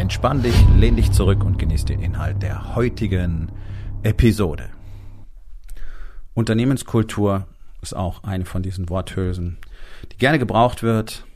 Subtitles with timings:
[0.00, 3.52] Entspann dich, lehn dich zurück und genieß den Inhalt der heutigen
[4.02, 4.70] Episode.
[6.32, 7.46] Unternehmenskultur
[7.82, 9.58] ist auch eine von diesen Worthülsen,
[10.10, 11.26] die gerne gebraucht wird.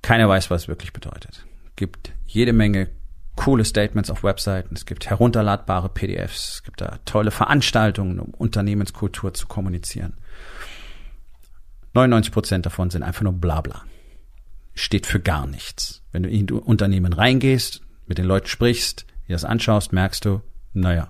[0.00, 1.44] Keiner weiß, was es wirklich bedeutet.
[1.64, 2.86] Es gibt jede Menge
[3.34, 9.34] coole Statements auf Webseiten, es gibt herunterladbare PDFs, es gibt da tolle Veranstaltungen, um Unternehmenskultur
[9.34, 10.12] zu kommunizieren.
[11.94, 13.82] 99 Prozent davon sind einfach nur Blabla
[14.76, 16.02] steht für gar nichts.
[16.12, 20.42] Wenn du in ein Unternehmen reingehst, mit den Leuten sprichst, dir das anschaust, merkst du,
[20.72, 21.08] naja,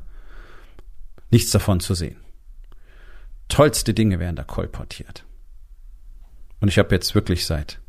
[1.31, 2.17] nichts davon zu sehen.
[3.49, 5.25] Tollste Dinge werden da kolportiert.
[6.61, 7.81] Und ich habe jetzt wirklich seit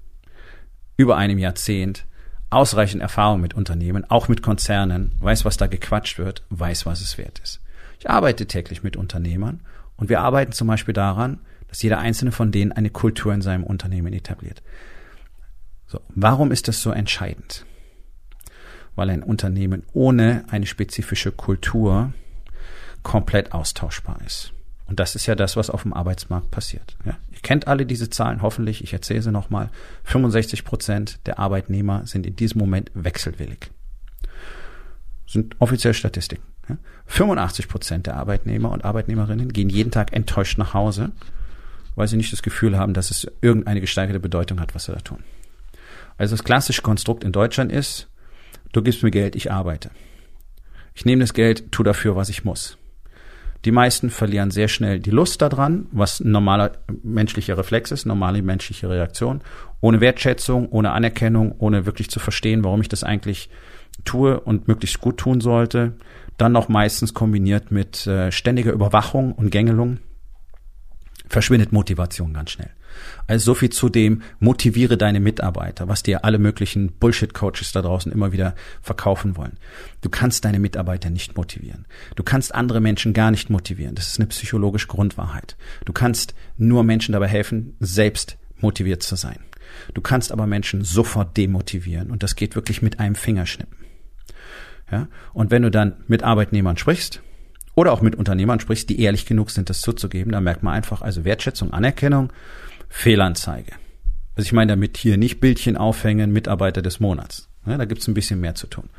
[0.98, 2.06] über einem Jahrzehnt
[2.50, 7.18] ausreichend Erfahrung mit Unternehmen, auch mit Konzernen, weiß, was da gequatscht wird, weiß, was es
[7.18, 7.62] wert ist.
[8.00, 9.62] Ich arbeite täglich mit Unternehmern
[9.96, 13.64] und wir arbeiten zum Beispiel daran, dass jeder einzelne von denen eine Kultur in seinem
[13.64, 14.62] Unternehmen etabliert.
[15.88, 17.66] So, warum ist das so entscheidend?
[18.96, 22.14] Weil ein Unternehmen ohne eine spezifische Kultur
[23.04, 24.52] komplett austauschbar ist.
[24.88, 26.96] Und das ist ja das, was auf dem Arbeitsmarkt passiert.
[27.06, 28.84] Ja, ihr kennt alle diese Zahlen, hoffentlich.
[28.84, 29.70] Ich erzähle sie nochmal.
[30.06, 33.70] 65 Prozent der Arbeitnehmer sind in diesem Moment wechselwillig.
[35.26, 36.44] Sind offiziell Statistiken.
[36.70, 41.12] Ja, 85 Prozent der Arbeitnehmer und Arbeitnehmerinnen gehen jeden Tag enttäuscht nach Hause,
[41.96, 45.00] weil sie nicht das Gefühl haben, dass es irgendeine gesteigerte Bedeutung hat, was sie da
[45.00, 45.24] tun.
[46.18, 48.10] Also das klassische Konstrukt in Deutschland ist,
[48.74, 49.92] du gibst mir Geld, ich arbeite.
[50.94, 52.78] Ich nehme das Geld, tu dafür, was ich muss.
[53.66, 56.74] Die meisten verlieren sehr schnell die Lust daran, was ein normaler
[57.04, 59.42] menschlicher Reflex ist, normale menschliche Reaktion,
[59.82, 63.50] ohne Wertschätzung, ohne Anerkennung, ohne wirklich zu verstehen, warum ich das eigentlich
[64.06, 65.94] tue und möglichst gut tun sollte.
[66.38, 70.00] Dann noch meistens kombiniert mit äh, ständiger Überwachung und Gängelung
[71.28, 72.70] verschwindet Motivation ganz schnell.
[73.28, 78.12] Also so viel zu dem, motiviere deine Mitarbeiter, was dir alle möglichen Bullshit-Coaches da draußen
[78.12, 79.58] immer wieder verkaufen wollen.
[80.02, 81.86] Du kannst deine Mitarbeiter nicht motivieren.
[82.16, 83.96] Du kannst andere Menschen gar nicht motivieren.
[83.96, 85.58] Das ist eine psychologische Grundwahrheit.
[85.86, 89.40] Du kannst nur Menschen dabei helfen, selbst motiviert zu sein.
[89.94, 93.78] Du kannst aber Menschen sofort demotivieren und das geht wirklich mit einem Fingerschnippen.
[94.92, 95.08] Ja?
[95.34, 97.22] Und wenn du dann mit Arbeitnehmern sprichst,
[97.78, 101.04] oder auch mit Unternehmern sprichst, die ehrlich genug sind, das zuzugeben, dann merkt man einfach,
[101.04, 102.34] also Wertschätzung, Anerkennung
[102.90, 103.74] Fehlanzeige.
[104.36, 107.50] Also ich meine damit hier nicht Bildchen aufhängen, Mitarbeiter des Monats.
[107.66, 108.90] Ja, da gibt's ein bisschen mehr zu tun.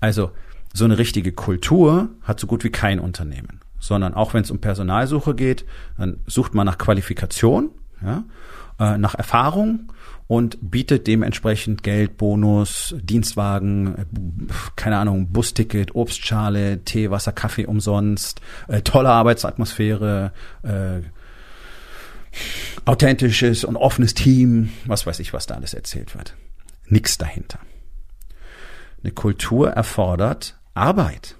[0.00, 0.30] Also
[0.72, 4.60] so eine richtige Kultur hat so gut wie kein Unternehmen, sondern auch wenn es um
[4.60, 5.64] Personalsuche geht,
[5.96, 7.70] dann sucht man nach Qualifikation,
[8.02, 8.24] ja,
[8.78, 9.92] äh, nach Erfahrung
[10.28, 14.04] und bietet dementsprechend Geld, Bonus, Dienstwagen, äh,
[14.76, 21.00] keine Ahnung, Busticket, Obstschale, Tee, Wasser, Kaffee umsonst, äh, tolle Arbeitsatmosphäre, äh,
[22.84, 26.34] authentisches und offenes Team, was weiß ich, was da alles erzählt wird.
[26.86, 27.58] Nix dahinter.
[29.02, 31.36] Eine Kultur erfordert Arbeit.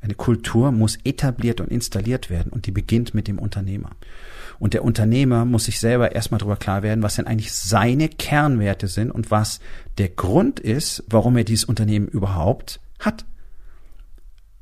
[0.00, 3.90] Eine Kultur muss etabliert und installiert werden und die beginnt mit dem Unternehmer.
[4.58, 8.88] Und der Unternehmer muss sich selber erstmal darüber klar werden, was denn eigentlich seine Kernwerte
[8.88, 9.60] sind und was
[9.98, 13.24] der Grund ist, warum er dieses Unternehmen überhaupt hat.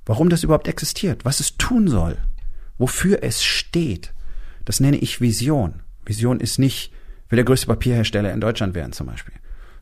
[0.06, 2.16] Warum das überhaupt existiert, was es tun soll,
[2.78, 4.12] wofür es steht.
[4.68, 5.80] Das nenne ich Vision.
[6.04, 6.92] Vision ist nicht,
[7.30, 9.32] will der größte Papierhersteller in Deutschland werden zum Beispiel,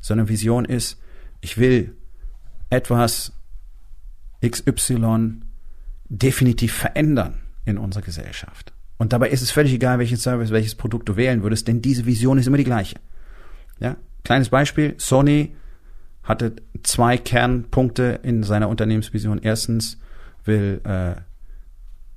[0.01, 1.03] sondern Vision ist,
[1.41, 1.97] ich will
[2.71, 3.33] etwas
[4.49, 5.41] XY
[6.09, 8.75] definitiv verändern in unserer Gesellschaft.
[8.97, 12.07] Und dabei ist es völlig egal, welchen Service, welches Produkt du wählen würdest, denn diese
[12.07, 13.01] Vision ist immer die gleiche.
[13.81, 13.97] Ja?
[14.23, 15.57] Kleines Beispiel, Sony
[16.23, 16.55] hatte
[16.85, 19.41] zwei Kernpunkte in seiner Unternehmensvision.
[19.43, 19.99] Erstens
[20.45, 21.17] will äh,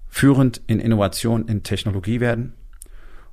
[0.08, 2.54] führend in Innovation in Technologie werden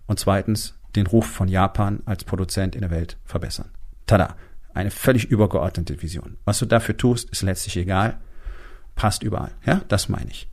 [0.06, 3.70] und zweitens den Ruf von Japan als Produzent in der Welt verbessern.
[4.06, 4.36] Tada!
[4.74, 6.36] Eine völlig übergeordnete Vision.
[6.44, 8.18] Was du dafür tust, ist letztlich egal.
[8.94, 9.52] Passt überall.
[9.64, 10.48] Ja, das meine ich.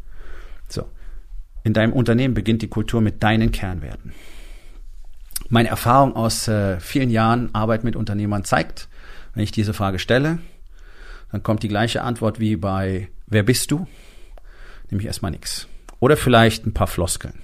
[0.69, 0.89] So.
[1.63, 4.13] In deinem Unternehmen beginnt die Kultur mit deinen Kernwerten.
[5.49, 8.87] Meine Erfahrung aus äh, vielen Jahren Arbeit mit Unternehmern zeigt,
[9.33, 10.39] wenn ich diese Frage stelle,
[11.31, 13.87] dann kommt die gleiche Antwort wie bei Wer bist du?
[14.89, 15.67] Nämlich erstmal nichts.
[15.99, 17.41] Oder vielleicht ein paar Floskeln.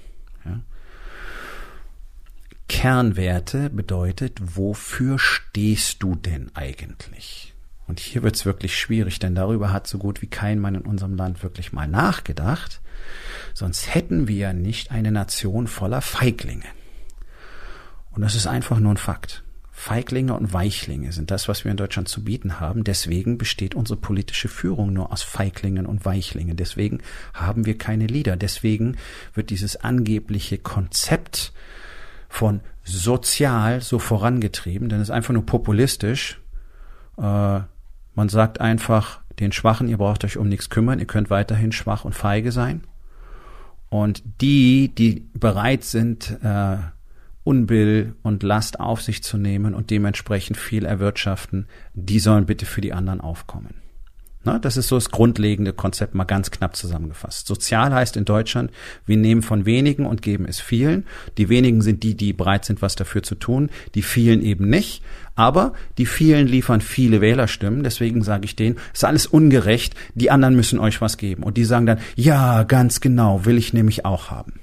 [2.70, 7.52] Kernwerte bedeutet, wofür stehst du denn eigentlich?
[7.88, 11.16] Und hier wird's wirklich schwierig, denn darüber hat so gut wie kein Mann in unserem
[11.16, 12.80] Land wirklich mal nachgedacht.
[13.54, 16.64] Sonst hätten wir ja nicht eine Nation voller Feiglinge.
[18.12, 19.42] Und das ist einfach nur ein Fakt.
[19.72, 22.84] Feiglinge und Weichlinge sind das, was wir in Deutschland zu bieten haben.
[22.84, 26.56] Deswegen besteht unsere politische Führung nur aus Feiglingen und Weichlingen.
[26.56, 27.00] Deswegen
[27.34, 28.36] haben wir keine Leader.
[28.36, 28.96] Deswegen
[29.34, 31.52] wird dieses angebliche Konzept
[32.30, 36.40] von sozial so vorangetrieben, denn es ist einfach nur populistisch.
[37.18, 37.60] Äh,
[38.14, 42.04] man sagt einfach den Schwachen, ihr braucht euch um nichts kümmern, ihr könnt weiterhin schwach
[42.04, 42.84] und feige sein.
[43.90, 46.76] Und die, die bereit sind, äh,
[47.42, 52.80] Unbill und Last auf sich zu nehmen und dementsprechend viel erwirtschaften, die sollen bitte für
[52.80, 53.74] die anderen aufkommen.
[54.42, 57.46] Na, das ist so das grundlegende Konzept mal ganz knapp zusammengefasst.
[57.46, 58.70] Sozial heißt in Deutschland,
[59.04, 61.04] wir nehmen von wenigen und geben es vielen.
[61.36, 63.68] Die wenigen sind die, die bereit sind, was dafür zu tun.
[63.94, 65.02] Die vielen eben nicht.
[65.34, 67.82] Aber die vielen liefern viele Wählerstimmen.
[67.82, 69.94] Deswegen sage ich denen, ist alles ungerecht.
[70.14, 71.42] Die anderen müssen euch was geben.
[71.42, 74.54] Und die sagen dann, ja, ganz genau, will ich nämlich auch haben.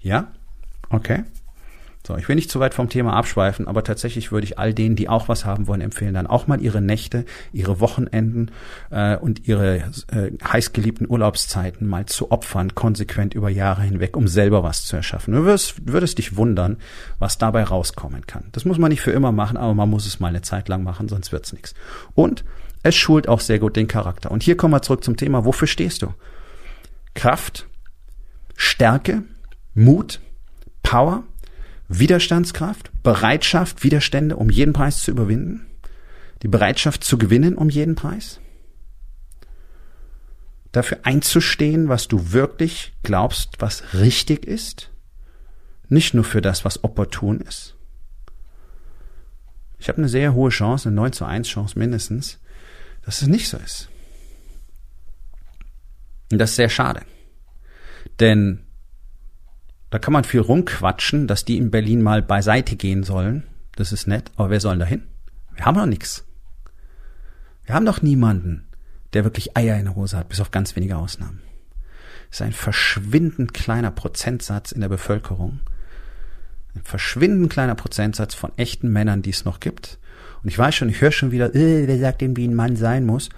[0.00, 0.30] Ja?
[0.90, 1.24] Okay.
[2.06, 4.96] So, ich will nicht zu weit vom Thema abschweifen, aber tatsächlich würde ich all denen,
[4.96, 8.50] die auch was haben wollen, empfehlen, dann auch mal ihre Nächte, ihre Wochenenden
[8.90, 14.62] äh, und ihre äh, heißgeliebten Urlaubszeiten mal zu opfern, konsequent über Jahre hinweg, um selber
[14.62, 15.34] was zu erschaffen.
[15.34, 16.78] Du würdest, würdest dich wundern,
[17.18, 18.44] was dabei rauskommen kann.
[18.52, 20.82] Das muss man nicht für immer machen, aber man muss es mal eine Zeit lang
[20.82, 21.74] machen, sonst wird's nichts.
[22.14, 22.44] Und
[22.82, 24.30] es schult auch sehr gut den Charakter.
[24.30, 26.14] Und hier kommen wir zurück zum Thema, wofür stehst du?
[27.14, 27.66] Kraft,
[28.56, 29.22] Stärke,
[29.74, 30.20] Mut,
[30.82, 31.24] Power,
[31.90, 35.66] Widerstandskraft, Bereitschaft, Widerstände um jeden Preis zu überwinden,
[36.42, 38.40] die Bereitschaft zu gewinnen um jeden Preis,
[40.70, 44.90] dafür einzustehen, was du wirklich glaubst, was richtig ist,
[45.88, 47.74] nicht nur für das, was opportun ist.
[49.80, 52.38] Ich habe eine sehr hohe Chance, eine 9 zu 1 Chance mindestens,
[53.02, 53.88] dass es nicht so ist.
[56.30, 57.00] Und das ist sehr schade.
[58.20, 58.64] Denn
[59.90, 63.44] da kann man viel rumquatschen, dass die in Berlin mal beiseite gehen sollen.
[63.76, 65.02] Das ist nett, aber wer soll da hin?
[65.54, 66.24] Wir haben doch nichts.
[67.64, 68.66] Wir haben doch niemanden,
[69.12, 71.40] der wirklich Eier in der Hose hat, bis auf ganz wenige Ausnahmen.
[72.30, 75.60] Es ist ein verschwindend kleiner Prozentsatz in der Bevölkerung.
[76.74, 79.98] Ein verschwindend kleiner Prozentsatz von echten Männern, die es noch gibt.
[80.42, 82.76] Und ich weiß schon, ich höre schon wieder, äh, wer sagt denn, wie ein Mann
[82.76, 83.28] sein muss?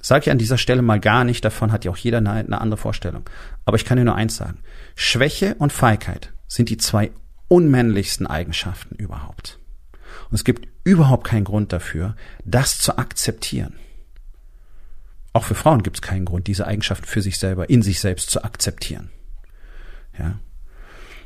[0.00, 2.76] Sage ich an dieser Stelle mal gar nicht, davon hat ja auch jeder eine, andere
[2.78, 3.28] Vorstellung.
[3.64, 4.58] Aber ich kann dir nur eins sagen.
[4.94, 7.12] Schwäche und Feigheit sind die zwei
[7.48, 9.58] unmännlichsten Eigenschaften überhaupt.
[10.30, 13.74] Und es gibt überhaupt keinen Grund dafür, das zu akzeptieren.
[15.32, 18.30] Auch für Frauen gibt es keinen Grund, diese Eigenschaften für sich selber, in sich selbst
[18.30, 19.10] zu akzeptieren.
[20.18, 20.40] Ja.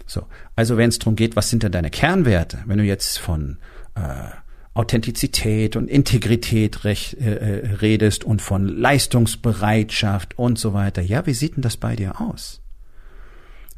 [0.06, 0.26] So.
[0.56, 2.62] Also wenn es darum geht, was sind denn deine Kernwerte?
[2.66, 3.58] Wenn du jetzt von
[3.94, 4.28] äh,
[4.74, 11.00] Authentizität und Integrität recht, äh, äh, redest und von Leistungsbereitschaft und so weiter.
[11.00, 12.60] Ja, wie sieht denn das bei dir aus?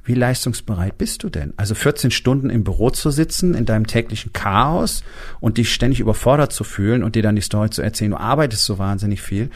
[0.07, 1.53] Wie leistungsbereit bist du denn?
[1.57, 5.03] Also 14 Stunden im Büro zu sitzen, in deinem täglichen Chaos
[5.41, 8.65] und dich ständig überfordert zu fühlen und dir dann die Story zu erzählen, du arbeitest
[8.65, 9.51] so wahnsinnig viel.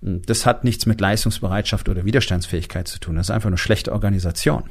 [0.00, 3.16] Das hat nichts mit Leistungsbereitschaft oder Widerstandsfähigkeit zu tun.
[3.16, 4.64] Das ist einfach nur schlechte Organisation.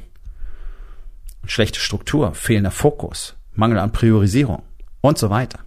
[1.46, 4.64] Schlechte Struktur, fehlender Fokus, Mangel an Priorisierung
[5.00, 5.60] und so weiter.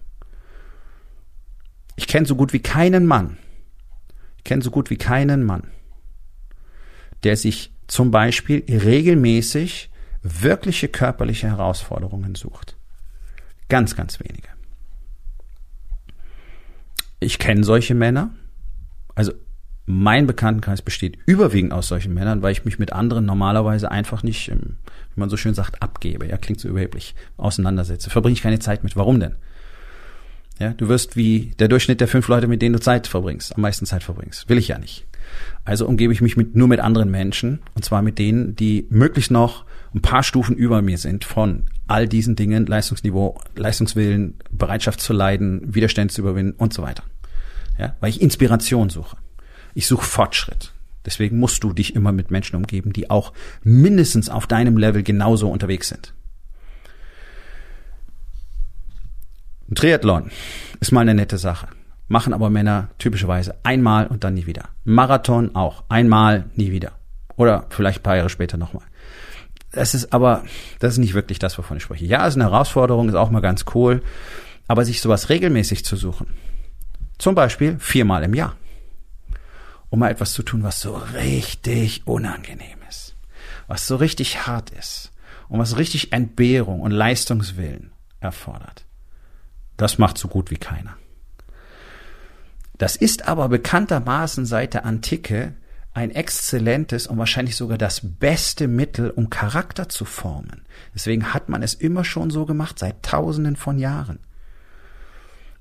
[1.96, 3.36] Ich kenne so gut wie keinen Mann,
[4.38, 5.68] ich kenne so gut wie keinen Mann,
[7.22, 9.90] der sich zum Beispiel regelmäßig
[10.22, 12.76] wirkliche körperliche Herausforderungen sucht.
[13.68, 14.48] Ganz, ganz wenige.
[17.20, 18.30] Ich kenne solche Männer.
[19.14, 19.32] Also
[19.86, 24.50] mein Bekanntenkreis besteht überwiegend aus solchen Männern, weil ich mich mit anderen normalerweise einfach nicht,
[24.50, 24.78] ähm,
[25.14, 26.26] wie man so schön sagt, abgebe.
[26.26, 28.10] Ja, klingt so überheblich, auseinandersetze.
[28.10, 28.96] Verbringe ich keine Zeit mit.
[28.96, 29.36] Warum denn?
[30.58, 33.62] Ja, du wirst wie der Durchschnitt der fünf Leute, mit denen du Zeit verbringst, am
[33.62, 34.48] meisten Zeit verbringst.
[34.48, 35.06] Will ich ja nicht.
[35.64, 39.30] Also umgebe ich mich mit, nur mit anderen Menschen, und zwar mit denen, die möglichst
[39.30, 45.12] noch ein paar Stufen über mir sind von all diesen Dingen, Leistungsniveau, Leistungswillen, Bereitschaft zu
[45.12, 47.04] leiden, Widerstände zu überwinden und so weiter.
[47.78, 49.16] Ja, weil ich Inspiration suche.
[49.74, 50.72] Ich suche Fortschritt.
[51.04, 53.32] Deswegen musst du dich immer mit Menschen umgeben, die auch
[53.62, 56.13] mindestens auf deinem Level genauso unterwegs sind.
[59.70, 60.30] Ein Triathlon
[60.80, 61.68] ist mal eine nette Sache.
[62.06, 64.68] Machen aber Männer typischerweise einmal und dann nie wieder.
[64.84, 65.84] Marathon auch.
[65.88, 66.92] Einmal, nie wieder.
[67.36, 68.84] Oder vielleicht ein paar Jahre später nochmal.
[69.72, 70.44] Das ist aber,
[70.78, 72.04] das ist nicht wirklich das, wovon ich spreche.
[72.04, 74.02] Ja, ist eine Herausforderung, ist auch mal ganz cool.
[74.68, 76.26] Aber sich sowas regelmäßig zu suchen.
[77.18, 78.56] Zum Beispiel viermal im Jahr.
[79.88, 83.16] Um mal etwas zu tun, was so richtig unangenehm ist.
[83.66, 85.10] Was so richtig hart ist.
[85.48, 88.84] Und was richtig Entbehrung und Leistungswillen erfordert.
[89.76, 90.96] Das macht so gut wie keiner.
[92.78, 95.54] Das ist aber bekanntermaßen seit der Antike
[95.94, 100.64] ein exzellentes und wahrscheinlich sogar das beste Mittel, um Charakter zu formen.
[100.92, 104.18] Deswegen hat man es immer schon so gemacht, seit tausenden von Jahren.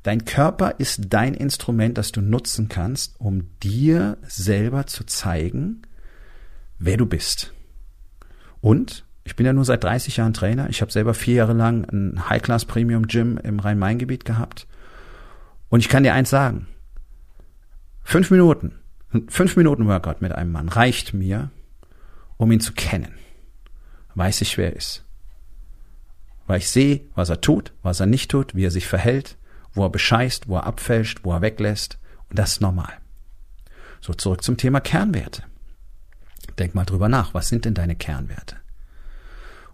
[0.01, 5.83] Dein Körper ist dein Instrument, das du nutzen kannst, um dir selber zu zeigen,
[6.79, 7.53] wer du bist.
[8.59, 10.69] Und ich bin ja nur seit 30 Jahren Trainer.
[10.69, 14.67] Ich habe selber vier Jahre lang ein High-Class Premium Gym im Rhein-Main-Gebiet gehabt.
[15.69, 16.67] Und ich kann dir eins sagen.
[18.03, 18.79] Fünf Minuten,
[19.29, 21.51] fünf Minuten Workout mit einem Mann reicht mir,
[22.37, 23.13] um ihn zu kennen.
[24.13, 25.05] Weiß ich, wer er ist.
[26.45, 29.37] Weil ich sehe, was er tut, was er nicht tut, wie er sich verhält,
[29.73, 31.97] wo er bescheißt, wo er abfälscht, wo er weglässt.
[32.29, 32.93] Und das ist normal.
[34.01, 35.43] So, zurück zum Thema Kernwerte.
[36.59, 37.33] Denk mal drüber nach.
[37.33, 38.57] Was sind denn deine Kernwerte?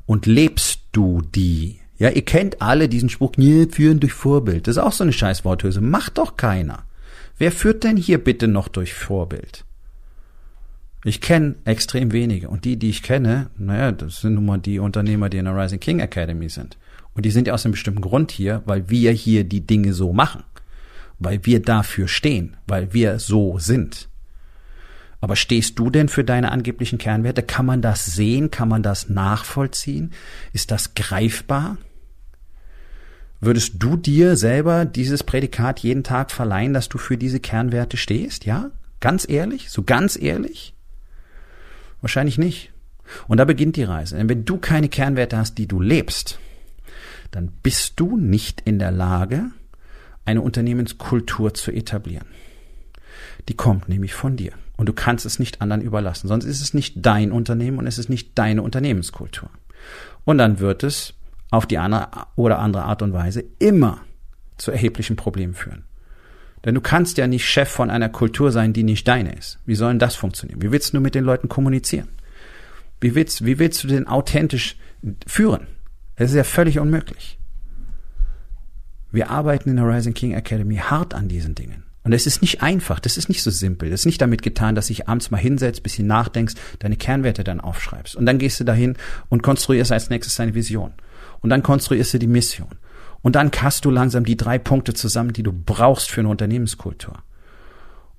[0.09, 1.81] Und lebst du die?
[1.99, 4.65] Ja, ihr kennt alle diesen Spruch, nee, führen durch Vorbild.
[4.65, 5.81] Das ist auch so eine scheiß Worthülse.
[5.81, 6.81] Macht doch keiner.
[7.37, 9.65] Wer führt denn hier bitte noch durch Vorbild?
[11.03, 12.49] Ich kenne extrem wenige.
[12.49, 15.55] Und die, die ich kenne, naja, das sind nun mal die Unternehmer, die in der
[15.55, 16.79] Rising King Academy sind.
[17.13, 20.11] Und die sind ja aus einem bestimmten Grund hier, weil wir hier die Dinge so
[20.11, 20.43] machen.
[21.19, 22.57] Weil wir dafür stehen.
[22.65, 24.09] Weil wir so sind.
[25.21, 27.43] Aber stehst du denn für deine angeblichen Kernwerte?
[27.43, 28.51] Kann man das sehen?
[28.51, 30.13] Kann man das nachvollziehen?
[30.53, 31.77] Ist das greifbar?
[33.41, 38.45] Würdest du dir selber dieses Prädikat jeden Tag verleihen, dass du für diese Kernwerte stehst?
[38.45, 38.71] Ja?
[38.99, 39.69] Ganz ehrlich?
[39.69, 40.73] So ganz ehrlich?
[42.01, 42.71] Wahrscheinlich nicht.
[43.27, 44.17] Und da beginnt die Reise.
[44.17, 46.39] Denn wenn du keine Kernwerte hast, die du lebst,
[47.31, 49.51] dann bist du nicht in der Lage,
[50.25, 52.27] eine Unternehmenskultur zu etablieren.
[53.47, 54.53] Die kommt nämlich von dir.
[54.79, 56.29] Und du kannst es nicht anderen überlassen.
[56.29, 59.49] Sonst ist es nicht dein Unternehmen und es ist nicht deine Unternehmenskultur.
[60.23, 61.15] Und dann wird es
[61.51, 62.07] auf die eine
[62.37, 63.99] oder andere Art und Weise immer
[64.55, 65.83] zu erheblichen Problemen führen.
[66.63, 69.59] Denn du kannst ja nicht Chef von einer Kultur sein, die nicht deine ist.
[69.65, 70.61] Wie soll denn das funktionieren?
[70.61, 72.07] Wie willst du mit den Leuten kommunizieren?
[73.01, 74.77] Wie willst, wie willst du den authentisch
[75.27, 75.67] führen?
[76.15, 77.37] Das ist ja völlig unmöglich.
[79.11, 81.83] Wir arbeiten in der Rising King Academy hart an diesen Dingen.
[82.03, 83.89] Und es ist nicht einfach, das ist nicht so simpel.
[83.89, 87.59] Das ist nicht damit getan, dass sich abends mal hinsetzt, bisschen nachdenkst, deine Kernwerte dann
[87.59, 88.15] aufschreibst.
[88.15, 88.95] Und dann gehst du dahin
[89.27, 90.93] und konstruierst als nächstes deine Vision.
[91.41, 92.75] Und dann konstruierst du die Mission.
[93.21, 97.21] Und dann hast du langsam die drei Punkte zusammen, die du brauchst für eine Unternehmenskultur.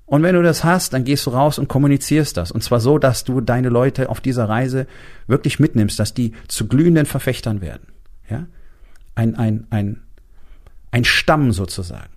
[0.05, 2.51] Und wenn du das hast, dann gehst du raus und kommunizierst das.
[2.51, 4.87] Und zwar so, dass du deine Leute auf dieser Reise
[5.27, 7.87] wirklich mitnimmst, dass die zu glühenden Verfechtern werden.
[8.29, 8.47] Ja?
[9.15, 10.03] Ein, ein, ein,
[10.91, 12.11] ein Stamm sozusagen.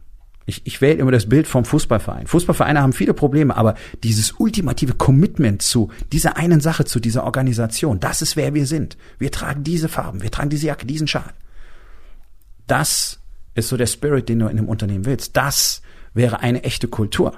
[0.45, 2.27] Ich, ich wähle immer das Bild vom Fußballverein.
[2.27, 7.99] Fußballvereine haben viele Probleme, aber dieses ultimative Commitment zu dieser einen Sache, zu dieser Organisation,
[7.99, 8.97] das ist wer wir sind.
[9.19, 11.31] Wir tragen diese Farben, wir tragen diese Jacke, diesen Schal.
[12.67, 13.19] Das
[13.55, 15.37] ist so der Spirit, den du in einem Unternehmen willst.
[15.37, 15.81] Das
[16.13, 17.33] wäre eine echte Kultur.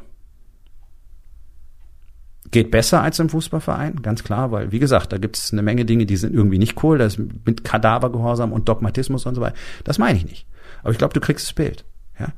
[2.51, 5.83] Geht besser als im Fußballverein, ganz klar, weil, wie gesagt, da gibt es eine Menge
[5.83, 9.57] Dinge, die sind irgendwie nicht cool, das mit Kadavergehorsam und Dogmatismus und so weiter.
[9.83, 10.47] Das meine ich nicht.
[10.81, 11.85] Aber ich glaube, du kriegst das Bild.
[12.19, 12.33] Ja?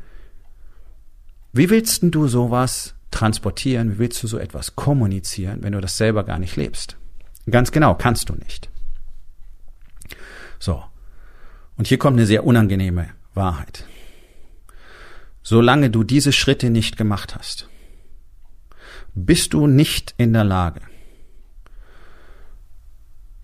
[1.58, 3.94] Wie willst denn du sowas transportieren?
[3.94, 6.98] Wie willst du so etwas kommunizieren, wenn du das selber gar nicht lebst?
[7.50, 8.70] Ganz genau, kannst du nicht.
[10.60, 10.84] So.
[11.76, 13.86] Und hier kommt eine sehr unangenehme Wahrheit.
[15.42, 17.68] Solange du diese Schritte nicht gemacht hast,
[19.16, 20.82] bist du nicht in der Lage,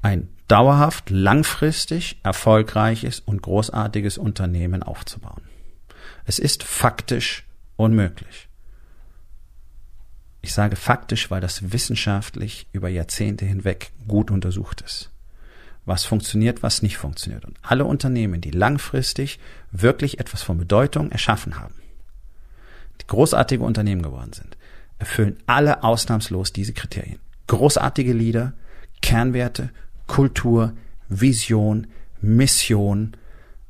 [0.03, 5.41] ein dauerhaft, langfristig erfolgreiches und großartiges Unternehmen aufzubauen.
[6.25, 8.49] Es ist faktisch unmöglich.
[10.41, 15.09] Ich sage faktisch, weil das wissenschaftlich über Jahrzehnte hinweg gut untersucht ist.
[15.85, 17.45] Was funktioniert, was nicht funktioniert.
[17.45, 19.39] Und alle Unternehmen, die langfristig
[19.71, 21.75] wirklich etwas von Bedeutung erschaffen haben,
[23.01, 24.57] die großartige Unternehmen geworden sind,
[24.99, 27.19] erfüllen alle ausnahmslos diese Kriterien.
[27.47, 28.53] Großartige Leader,
[29.01, 29.69] Kernwerte,
[30.07, 30.73] Kultur,
[31.09, 31.87] Vision,
[32.21, 33.15] Mission,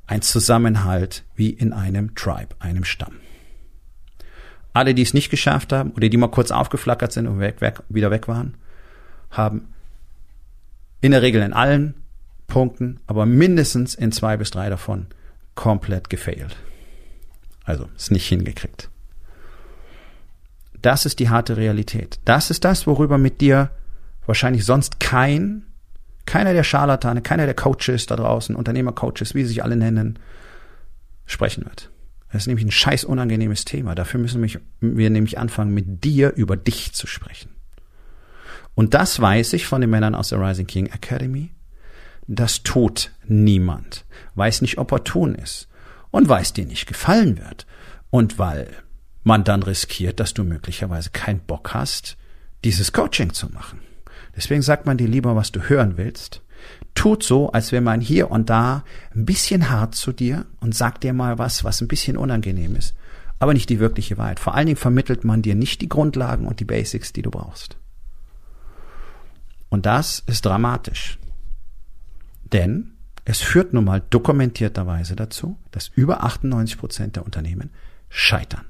[0.06, 3.23] ein Zusammenhalt wie in einem Tribe, einem Stamm.
[4.74, 7.84] Alle, die es nicht geschafft haben oder die mal kurz aufgeflackert sind und weg, weg,
[7.90, 8.56] wieder weg waren,
[9.30, 9.74] haben
[11.02, 11.96] in der Regel in allen
[12.48, 15.08] Punkten, aber mindestens in zwei bis drei davon
[15.56, 16.56] komplett gefailt.
[17.64, 18.90] Also es nicht hingekriegt.
[20.82, 22.20] Das ist die harte Realität.
[22.26, 23.72] Das ist das, worüber mit dir
[24.26, 25.66] wahrscheinlich sonst kein,
[26.26, 30.20] keiner der Scharlatane, keiner der Coaches da draußen, Unternehmercoaches, wie sie sich alle nennen,
[31.26, 31.90] sprechen wird.
[32.34, 33.94] Das ist nämlich ein scheiß unangenehmes Thema.
[33.94, 34.44] Dafür müssen
[34.82, 37.52] wir nämlich anfangen, mit dir über dich zu sprechen.
[38.74, 41.52] Und das weiß ich von den Männern aus der Rising King Academy.
[42.26, 44.06] Das tut niemand.
[44.34, 45.68] Weiß nicht, opportun ist.
[46.10, 47.68] Und weiß dir nicht gefallen wird.
[48.10, 48.68] Und weil
[49.22, 52.18] man dann riskiert, dass du möglicherweise keinen Bock hast,
[52.64, 53.80] dieses Coaching zu machen.
[54.36, 56.42] Deswegen sagt man dir lieber, was du hören willst.
[56.96, 58.84] Tut so, als wäre man hier und da
[59.16, 62.96] ein bisschen hart zu dir und sagt dir mal was, was ein bisschen unangenehm ist,
[63.40, 64.40] aber nicht die wirkliche Wahrheit.
[64.40, 67.78] Vor allen Dingen vermittelt man dir nicht die Grundlagen und die Basics, die du brauchst.
[69.70, 71.18] Und das ist dramatisch.
[72.44, 72.92] Denn
[73.26, 77.72] es führt nun mal dokumentierterweise dazu, dass über 98 Prozent der Unternehmen
[78.10, 78.66] scheitern.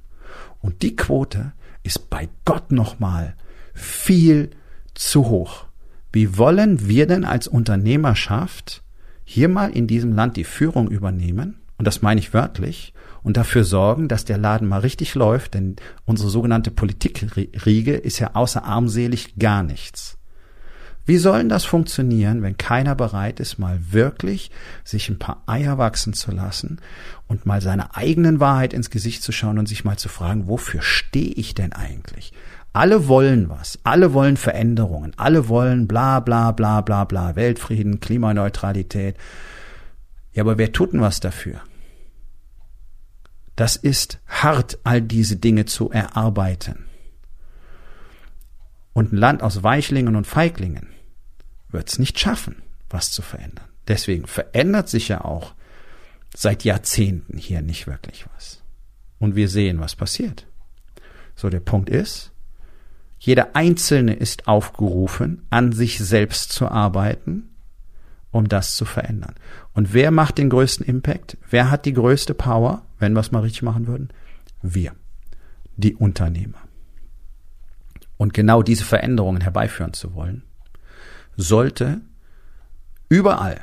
[0.62, 1.52] Und die Quote
[1.84, 3.36] ist bei Gott nochmal
[3.74, 4.52] viel
[4.94, 5.66] zu hoch.
[6.13, 8.84] Wie wollen wir denn als Unternehmerschaft
[9.25, 11.58] hier mal in diesem Land die Führung übernehmen?
[11.77, 12.93] Und das meine ich wörtlich.
[13.24, 18.36] Und dafür sorgen, dass der Laden mal richtig läuft, denn unsere sogenannte Politikriege ist ja
[18.36, 20.17] außer armselig gar nichts.
[21.05, 24.51] Wie sollen das funktionieren, wenn keiner bereit ist, mal wirklich
[24.86, 26.79] sich ein paar Eier wachsen zu lassen
[27.27, 30.82] und mal seiner eigenen Wahrheit ins Gesicht zu schauen und sich mal zu fragen, wofür
[30.82, 32.32] stehe ich denn eigentlich?
[32.74, 39.15] Alle wollen was, alle wollen Veränderungen, alle wollen bla bla bla bla bla, Weltfrieden, Klimaneutralität.
[40.34, 41.62] Ja, aber wer tut denn was dafür?
[43.56, 46.88] Das ist hart, all diese Dinge zu erarbeiten.
[48.94, 50.89] Und ein Land aus Weichlingen und Feiglingen
[51.70, 53.68] wird es nicht schaffen, was zu verändern.
[53.88, 55.53] Deswegen verändert sich ja auch
[56.36, 58.63] seit Jahrzehnten hier nicht wirklich was.
[59.20, 60.48] Und wir sehen, was passiert.
[61.36, 62.33] So, der Punkt ist,
[63.25, 67.56] jeder Einzelne ist aufgerufen, an sich selbst zu arbeiten,
[68.32, 69.36] um das zu verändern.
[69.74, 71.38] Und wer macht den größten Impact?
[71.50, 74.10] Wer hat die größte Power, wenn wir es mal richtig machen würden?
[74.62, 74.92] Wir,
[75.77, 76.58] die Unternehmer.
[78.18, 80.44] Und genau diese Veränderungen herbeiführen zu wollen,
[81.38, 82.01] sollte
[83.08, 83.62] überall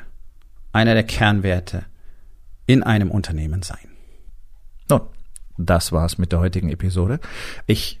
[0.73, 1.85] einer der Kernwerte
[2.65, 3.89] in einem Unternehmen sein.
[4.89, 5.01] Nun,
[5.59, 7.19] das war's mit der heutigen Episode.
[7.67, 8.00] Ich